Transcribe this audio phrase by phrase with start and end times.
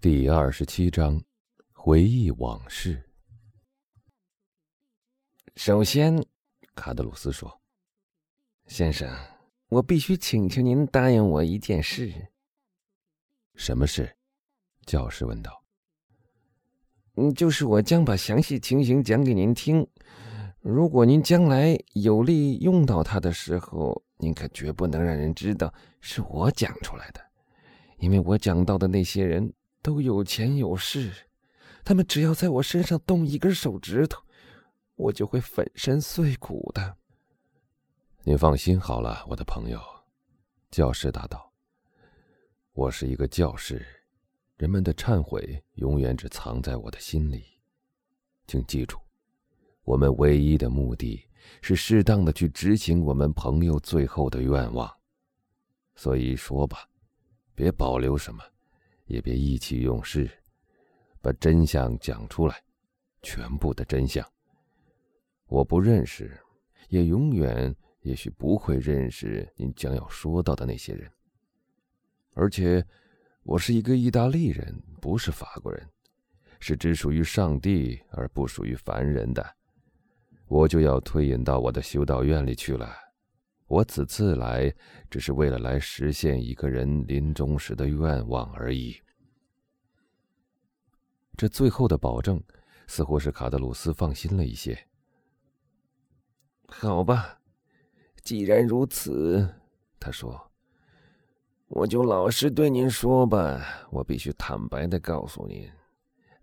[0.00, 1.20] 第二十七章，
[1.72, 3.10] 回忆往事。
[5.56, 6.24] 首先，
[6.76, 7.60] 卡德鲁斯说
[8.68, 9.12] ：“先生，
[9.66, 12.28] 我必须请求您答应我一件事。
[13.58, 14.16] ”“什么事？”
[14.86, 15.64] 教师问道。
[17.18, 19.84] “嗯，就是我将把详细情形讲给您听。
[20.60, 27.20] 如果您将来有利用到它的时候，您可绝不能让人知道是我讲出来的，
[27.96, 29.52] 因为我讲到的那些人。”
[29.88, 31.10] 都有钱有势，
[31.82, 34.22] 他们只要在我身上动一根手指头，
[34.96, 36.98] 我就会粉身碎骨的。
[38.22, 39.80] 您放心好了，我的朋友。”
[40.70, 41.50] 教师答道
[42.74, 43.82] ，“我是一个教师，
[44.58, 47.46] 人们的忏悔永远只藏在我的心里。
[48.46, 48.98] 请记住，
[49.84, 51.26] 我们唯一的目的
[51.62, 54.94] 是适当的去执行我们朋友最后的愿望。
[55.94, 56.86] 所以说吧，
[57.54, 58.44] 别保留什么。”
[59.08, 60.30] 也别意气用事，
[61.20, 62.62] 把真相讲出来，
[63.22, 64.24] 全部的真相。
[65.46, 66.38] 我不认识，
[66.90, 71.10] 也永远也许不会认识您将要说到的那些人。
[72.34, 72.84] 而且，
[73.42, 75.88] 我是一个意大利人，不是法国人，
[76.60, 79.44] 是只属于上帝而不属于凡人的。
[80.46, 83.07] 我就要退隐到我的修道院里去了。
[83.68, 84.74] 我此次来，
[85.10, 88.96] 只是为了来实现一个人临终时的愿望而已。
[91.36, 92.42] 这最后的保证，
[92.86, 94.76] 似乎是卡德鲁斯放心了一些。
[96.66, 97.38] 好吧，
[98.22, 99.46] 既然如此，
[100.00, 100.50] 他说
[101.68, 103.86] ：“我就老实对您说吧。
[103.90, 105.70] 我必须坦白的告诉您，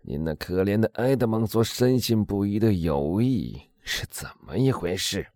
[0.00, 5.26] 您那可怜的埃德蒙所深信不疑的友谊是怎么一回事。”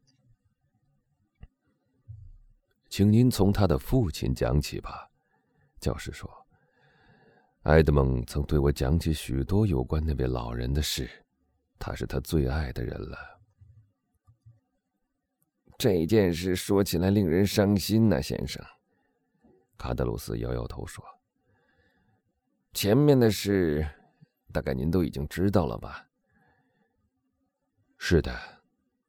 [3.00, 5.08] 请您从他的父亲讲起吧，
[5.80, 6.30] 教师说。
[7.62, 11.08] 埃德蒙曾对我讲起许多有关那位老人的事，
[11.78, 13.16] 他是他最爱的人了。
[15.78, 18.62] 这件事说起来令人伤心呐，先生。
[19.78, 21.02] 卡德鲁斯摇摇头说
[22.74, 23.88] ：“前面的事，
[24.52, 26.06] 大概您都已经知道了吧
[27.96, 28.38] ？”“是的。”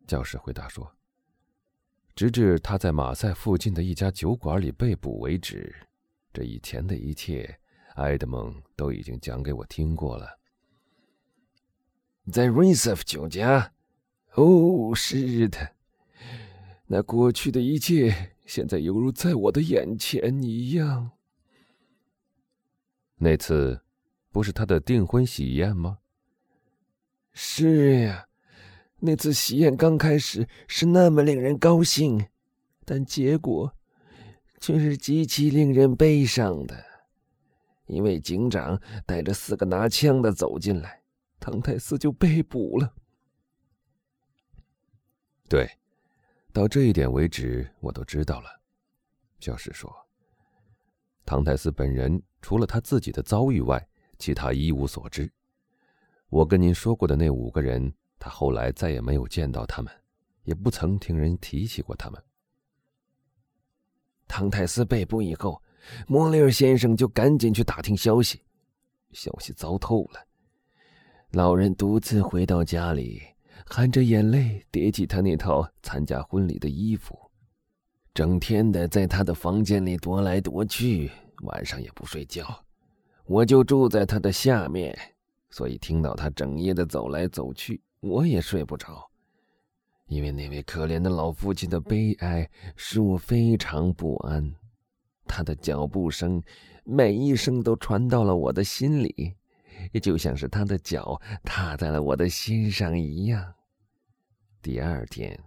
[0.08, 0.90] 教师回答说。
[2.16, 5.74] 直至他在马赛附近的一家酒馆里被捕为止，
[6.34, 7.60] 这以前的一切，
[7.96, 10.28] 埃德蒙都已经讲给我听过了。
[12.32, 13.74] 在瑞瑟夫酒家，
[14.34, 15.76] 哦，是的，
[16.86, 21.12] 那过去的一切，现在犹如在我的眼前一样。
[23.16, 23.82] 那次，
[24.32, 26.00] 不是他的订婚喜宴吗？
[27.34, 28.28] 是呀。
[29.04, 32.28] 那次喜宴刚开始是那么令人高兴，
[32.86, 33.76] 但结果
[34.60, 36.86] 却是极其令人悲伤的。
[37.88, 41.02] 一位警长带着四个拿枪的走进来，
[41.40, 42.94] 唐泰斯就被捕了。
[45.50, 45.68] 对，
[46.54, 48.62] 到这一点为止，我都知道了。
[49.40, 49.92] 教师说，
[51.26, 53.84] 唐泰斯本人除了他自己的遭遇外，
[54.20, 55.32] 其他一无所知。
[56.30, 57.92] 我跟您说过的那五个人。
[58.22, 59.92] 他后来再也没有见到他们，
[60.44, 62.24] 也不曾听人提起过他们。
[64.28, 65.60] 唐泰斯被捕以后，
[66.08, 68.40] 莫雷尔先生就赶紧去打听消息，
[69.12, 70.24] 消息糟透了。
[71.32, 73.24] 老人独自回到家里，
[73.66, 77.18] 含着眼泪叠起他那套参加婚礼的衣服，
[78.14, 81.10] 整天的在他的房间里踱来踱去，
[81.42, 82.64] 晚上也不睡觉。
[83.26, 84.96] 我就住在他的下面，
[85.52, 87.80] 所以听到他整夜的走来走去。
[88.00, 89.08] 我也睡不着，
[90.08, 94.52] 因为那位可怜的老父亲的悲哀使我非常不安。
[95.28, 96.42] 他的脚步声，
[96.84, 99.36] 每一声都传到了我的心里，
[100.02, 103.54] 就像是他的脚踏在了我的心上一样。
[104.62, 105.40] 第二天，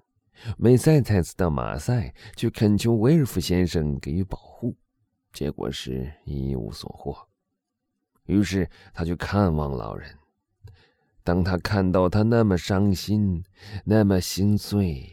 [0.56, 4.76] 梅赛才斯到马赛去恳求维尔夫先生给予保护，
[5.32, 7.28] 结果是一无所获。
[8.26, 10.16] 于是他去看望老人。
[11.22, 13.42] 当他看到他那么伤心，
[13.84, 15.10] 那么心碎，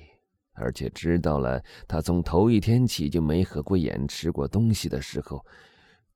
[0.53, 5.45] 而且知道了他从头一天起就没合过眼、吃过东西的时候，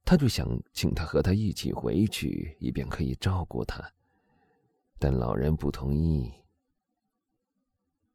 [0.04, 3.84] 他就想请他和他一起回去，以便可以照顾他。
[5.00, 6.32] 但老人不同意。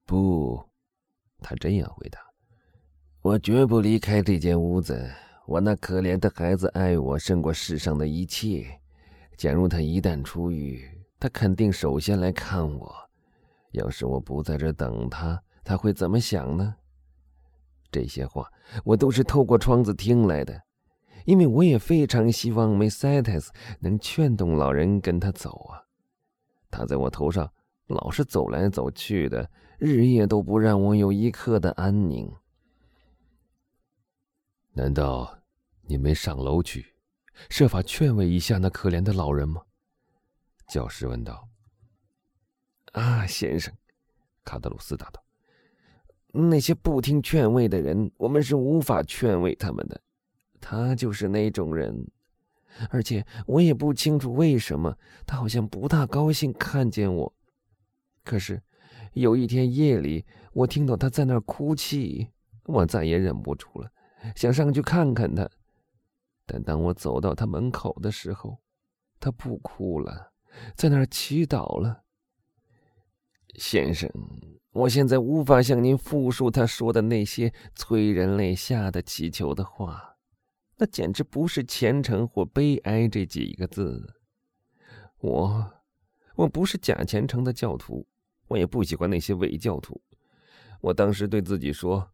[0.04, 0.62] 不，
[1.38, 2.20] 他这样回答
[3.22, 5.10] ：“我绝不离开这间屋子。
[5.50, 8.64] 我那可怜的孩子爱我胜过世上的一切。
[9.36, 10.88] 假如他一旦出狱，”
[11.18, 12.94] 他肯定首先来看我，
[13.72, 16.76] 要是我不在这等他，他会怎么想呢？
[17.90, 18.48] 这些话
[18.84, 20.62] 我都是透过窗子听来的，
[21.24, 23.50] 因为我也非常希望梅塞特斯
[23.80, 25.82] 能劝动老人跟他走啊。
[26.70, 27.52] 他在我头上
[27.88, 29.50] 老是走来走去的，
[29.80, 32.32] 日夜都不让我有一刻的安宁。
[34.72, 35.39] 难道
[35.90, 36.94] 你没上楼去，
[37.48, 39.60] 设法劝慰一下那可怜的老人吗？
[40.68, 41.48] 教师问道。
[42.92, 43.74] 啊，先生，
[44.44, 45.20] 卡德鲁斯答道
[46.32, 50.00] ：“那些不听劝慰的人，我们是无法劝慰他们的。
[50.60, 52.06] 他就是那种人，
[52.90, 54.96] 而且我也不清楚为什么，
[55.26, 57.34] 他好像不大高兴看见我。
[58.22, 58.62] 可是
[59.14, 62.28] 有一天夜里，我听到他在那儿哭泣，
[62.66, 63.90] 我再也忍不住了，
[64.36, 65.50] 想上去看看他。
[66.52, 68.58] 但当我走到他门口的时候，
[69.20, 70.32] 他不哭了，
[70.74, 72.02] 在那儿祈祷了。”
[73.54, 74.10] 先生，
[74.72, 80.16] 我现在无法向您复述他说的那些催人泪下的祈求的话，
[80.76, 84.20] 那简直不是虔诚或悲哀这几个字。
[85.18, 85.72] 我，
[86.34, 88.06] 我不是假虔诚的教徒，
[88.48, 90.00] 我也不喜欢那些伪教徒。
[90.80, 92.10] 我当时对自己说：“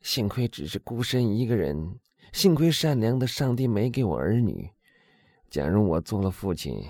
[0.00, 1.98] 幸亏只是孤身一个人，
[2.34, 4.68] 幸亏善良的上帝没给我儿女。
[5.48, 6.84] 假如我做了父亲。”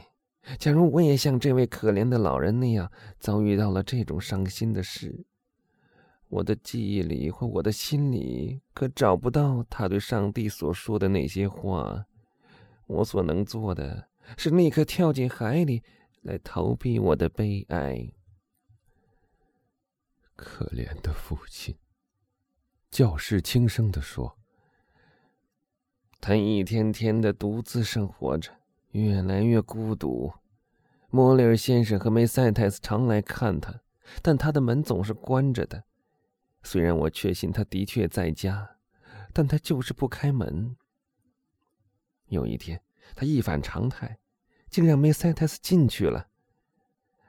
[0.58, 5.24] 假如我也像这位可怜的老人那样遭遇到了这种伤心的事，
[6.28, 12.04] 我的记忆里或我的心里可找不到他对上帝所说的那些话。
[12.86, 15.82] 我所能做的是立刻跳进海里，
[16.20, 18.12] 来逃避我的悲哀。
[20.36, 21.74] 可怜的父亲，
[22.90, 24.38] 教师轻声地说
[26.26, 28.50] ：“他一天天的独自生活着。”
[28.92, 30.32] 越来越孤独，
[31.10, 33.80] 莫里尔先生和梅赛泰斯常来看他，
[34.22, 35.82] 但他的门总是关着的。
[36.62, 38.76] 虽然我确信他的确在家，
[39.32, 40.76] 但他就是不开门。
[42.28, 42.80] 有一天，
[43.16, 44.16] 他一反常态，
[44.70, 46.28] 竟让梅赛泰斯进去了。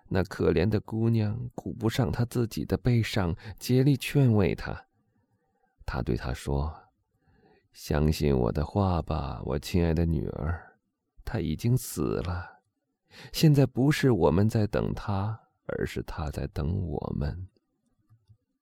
[0.07, 4.86] 那可怜的姑娘顾不上她自己的悲伤，竭力劝慰他。
[5.83, 6.71] 他对他说
[7.75, 10.77] ：“相信我的话吧，我亲爱的女儿。”
[11.25, 12.62] 他已经死了，
[13.33, 17.48] 现在不是我们在等他，而是他在等我们。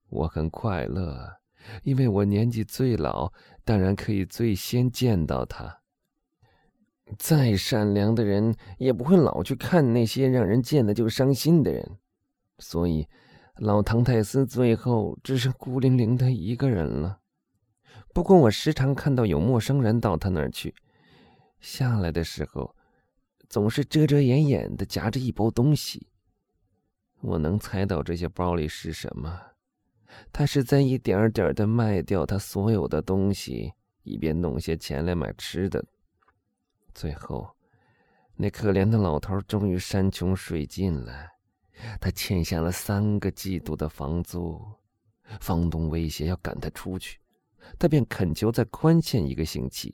[0.09, 1.37] 我很快乐，
[1.83, 3.31] 因为我年纪最老，
[3.63, 5.81] 当然可以最先见到他。
[7.19, 11.97] 再善良的人也不会老去看那些让人见了就伤心的人，
[12.59, 13.07] 所以
[13.57, 17.19] 老唐泰斯最后只剩孤零零的一个人了。
[18.13, 20.73] 不过我时常看到有陌生人到他那儿去。
[21.59, 22.75] 下来的时候，
[23.49, 26.07] 总是遮遮掩掩的夹着一包东西。
[27.21, 29.39] 我能猜到这些包里是什么。
[30.31, 33.73] 他是在一点点的卖掉他所有的东西，
[34.03, 35.83] 以便弄些钱来买吃的。
[36.93, 37.49] 最后，
[38.35, 41.11] 那可怜的老头终于山穷水尽了。
[41.99, 44.61] 他欠下了三个季度的房租，
[45.39, 47.17] 房东威胁要赶他出去，
[47.77, 49.93] 他便恳求再宽限一个星期。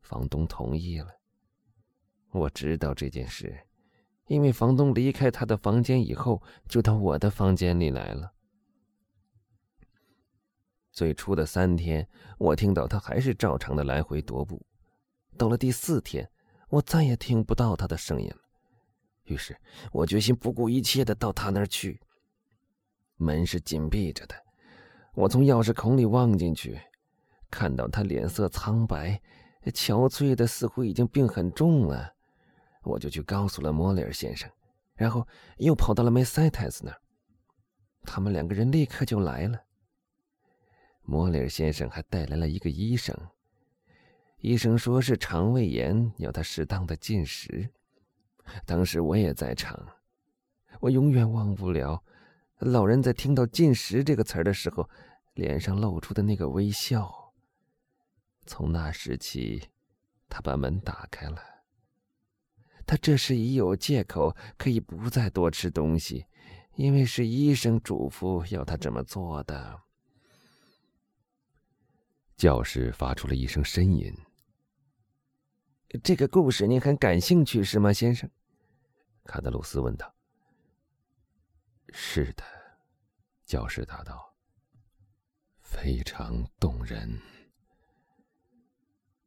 [0.00, 1.08] 房东同意了。
[2.30, 3.58] 我知道这件事，
[4.26, 8.32] 因为房东离开他的房间以后，就到我的房间里来了。
[10.92, 12.08] 最初的三天，
[12.38, 14.64] 我听到他还是照常的来回踱步。
[15.36, 16.28] 到了第四天，
[16.68, 18.40] 我再也听不到他的声音了。
[19.24, 19.56] 于是
[19.92, 22.00] 我决心不顾一切的到他那儿去。
[23.16, 24.34] 门是紧闭着的，
[25.18, 26.80] 我从钥匙孔里望进去，
[27.50, 29.20] 看到他脸色苍白。
[29.64, 32.14] 憔悴的，似乎已经病很重了，
[32.84, 34.48] 我就去告诉了莫里尔先生，
[34.94, 37.00] 然后又跑到了梅塞太斯那儿。
[38.04, 39.60] 他们两个人立刻就来了。
[41.02, 43.14] 莫里尔先生还带来了一个医生，
[44.38, 47.68] 医生说是肠胃炎，要他适当的进食。
[48.64, 49.84] 当时我也在场，
[50.78, 52.02] 我永远忘不了
[52.60, 54.88] 老人在听到“进食”这个词儿的时候，
[55.38, 57.32] 脸上露出的那个微笑。
[58.44, 59.68] 从那时起，
[60.28, 61.40] 他把门打开了。
[62.84, 66.26] 他这时已有借口可以不再多吃东西，
[66.74, 69.80] 因为是医生嘱咐要他这么做的。
[72.36, 74.12] 教室发出了一声呻吟。
[76.02, 78.28] 这个故事您很感兴趣是吗，先生？
[79.24, 80.12] 卡德鲁斯问道。
[81.90, 82.42] 是的，
[83.44, 84.34] 教师答道。
[85.80, 87.08] 非常动人。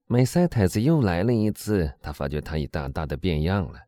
[0.08, 3.80] 梅塞太子又来了一次，他发觉他已大大的变样了，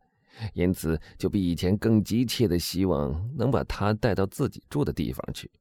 [0.53, 5.51] 因此就比以前更急切的希望能把他带到自己住的地方去。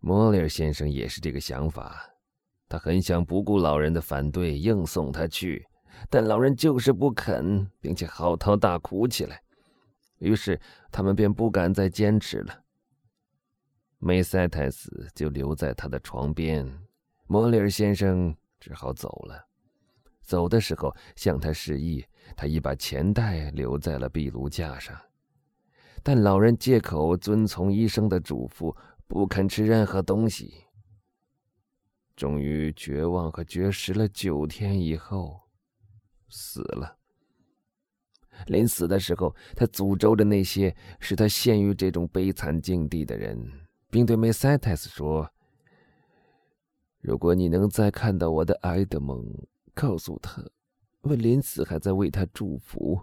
[0.00, 2.02] 莫里尔先生也是这个想法，
[2.70, 5.66] 他很想不顾老人的反对，硬送他去，
[6.08, 9.42] 但老人就是不肯，并且嚎啕大哭起来。
[10.20, 10.58] 于是
[10.90, 12.63] 他们便不敢再坚持了。
[14.06, 16.70] 梅塞泰斯就留在他的床边，
[17.26, 19.48] 莫里尔先生只好走了。
[20.20, 22.04] 走的时候向他示意，
[22.36, 24.94] 他已把钱袋留在了壁炉架上，
[26.02, 30.52] 但老人借口遵从医生的嘱咐，不肯吃任何东西。
[32.14, 35.40] 终于绝望和绝食了九天以后，
[36.28, 36.98] 死了。
[38.48, 43.63] 临死的时候，他诅咒着那些使他陷于这种悲惨境地的人，
[43.94, 45.32] 并对梅塞泰斯说
[46.98, 49.24] ：“如果你能再看到我的埃德蒙，
[49.72, 50.44] 告诉他，
[51.02, 53.00] 我临死还在为他祝福。”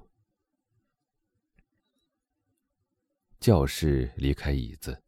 [3.39, 5.01] 教士离开椅子，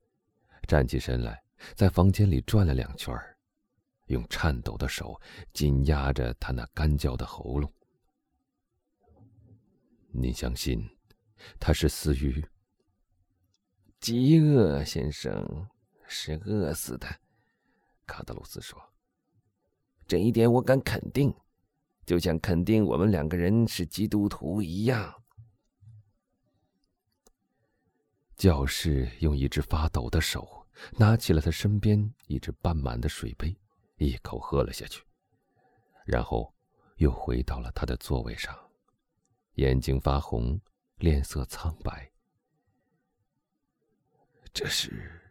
[0.70, 1.44] 站起身来，
[1.76, 3.14] 在房间里转了两圈
[4.06, 5.20] 用颤抖的手
[5.52, 7.70] 紧压着他那干焦的喉咙。
[10.14, 10.82] 你相信
[11.60, 12.42] 他是死于
[14.04, 15.66] 饥饿，先生
[16.10, 17.08] 是饿死的。
[18.06, 18.78] 卡德鲁斯说
[20.06, 21.34] ：“这一点我敢肯定，
[22.06, 25.24] 就像肯定我们两个人是基督徒一样。”
[28.36, 30.68] 教士用一只发抖的手
[30.98, 33.56] 拿起了他身边一只半满的水杯，
[33.96, 35.02] 一口喝了下去，
[36.06, 36.54] 然后
[36.98, 38.54] 又回到了他的座位上。
[39.54, 40.60] 眼睛发红，
[40.98, 42.13] 脸色苍白。
[44.54, 45.22] 这是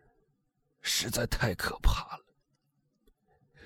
[0.80, 2.24] 实在太可怕了。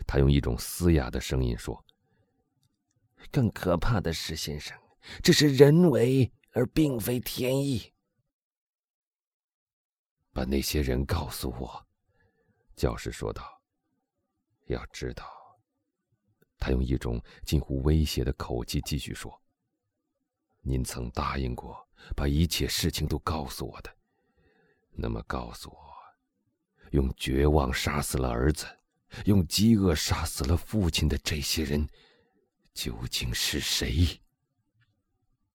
[0.06, 1.82] 他用一种嘶哑的声音说
[3.32, 4.78] ：“更可怕的是，先生，
[5.22, 7.92] 这是人为而并非天意。”
[10.32, 11.86] 把那些人告诉我，
[12.76, 13.60] 教师说道。
[14.66, 15.24] 要知道，
[16.58, 19.40] 他用一种近乎威胁的口气继续说。
[20.60, 23.95] 您曾答应过把一切事情都告诉我的，
[24.96, 25.76] 那么告诉我，
[26.90, 28.66] 用绝望杀死了儿子，
[29.26, 31.86] 用饥饿杀死了父亲的这些人，
[32.72, 34.20] 究竟是谁？